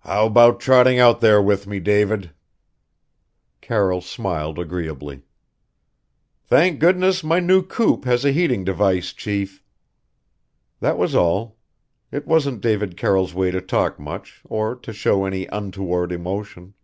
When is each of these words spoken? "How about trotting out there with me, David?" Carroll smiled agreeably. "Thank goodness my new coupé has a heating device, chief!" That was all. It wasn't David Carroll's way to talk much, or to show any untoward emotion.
"How 0.00 0.26
about 0.26 0.58
trotting 0.58 0.98
out 0.98 1.20
there 1.20 1.40
with 1.40 1.68
me, 1.68 1.78
David?" 1.78 2.32
Carroll 3.60 4.00
smiled 4.00 4.58
agreeably. 4.58 5.22
"Thank 6.42 6.80
goodness 6.80 7.22
my 7.22 7.38
new 7.38 7.62
coupé 7.62 8.06
has 8.06 8.24
a 8.24 8.32
heating 8.32 8.64
device, 8.64 9.12
chief!" 9.12 9.62
That 10.80 10.98
was 10.98 11.14
all. 11.14 11.58
It 12.10 12.26
wasn't 12.26 12.60
David 12.60 12.96
Carroll's 12.96 13.34
way 13.34 13.52
to 13.52 13.60
talk 13.60 14.00
much, 14.00 14.42
or 14.48 14.74
to 14.74 14.92
show 14.92 15.26
any 15.26 15.46
untoward 15.46 16.10
emotion. 16.10 16.74